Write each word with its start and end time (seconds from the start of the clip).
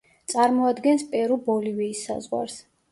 წარმოადგენს 0.31 1.05
პერუ-ბოლივიის 1.13 2.05
საზღვარს. 2.11 2.63